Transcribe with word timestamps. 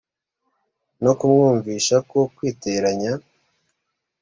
no 1.03 1.11
kumwumvisha 1.19 1.95
ko 2.09 2.19
kwiteranya 2.35 3.13